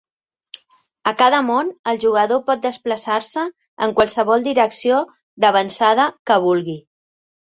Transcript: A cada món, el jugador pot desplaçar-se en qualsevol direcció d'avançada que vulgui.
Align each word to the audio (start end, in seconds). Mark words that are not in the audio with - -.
A 1.09 1.11
cada 1.17 1.41
món, 1.49 1.67
el 1.91 1.99
jugador 2.03 2.39
pot 2.47 2.63
desplaçar-se 2.63 3.43
en 3.87 3.93
qualsevol 3.99 4.47
direcció 4.49 5.01
d'avançada 5.45 6.07
que 6.31 6.39
vulgui. 6.47 6.79